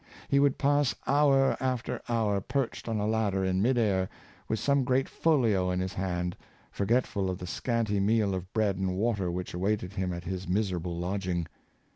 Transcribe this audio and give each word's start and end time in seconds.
He 0.29 0.39
would 0.39 0.57
pass 0.57 0.95
hour 1.05 1.55
after 1.59 2.01
hour 2.09 2.41
perched 2.41 2.89
on 2.89 2.99
a 2.99 3.05
ladder 3.05 3.45
in 3.45 3.61
mid 3.61 3.77
air, 3.77 4.09
with 4.49 4.57
some 4.57 4.83
great 4.83 5.07
folio 5.07 5.69
in 5.69 5.79
his 5.79 5.93
hand, 5.93 6.35
forgetful 6.71 7.29
of 7.29 7.37
the 7.37 7.45
scanty 7.45 7.99
meal 7.99 8.33
of 8.33 8.51
bread 8.51 8.77
and 8.77 8.95
water 8.95 9.29
which 9.29 9.53
awaited 9.53 9.93
him 9.93 10.11
at 10.11 10.23
his 10.23 10.47
miserable 10.47 10.97
lodging. 10.97 11.45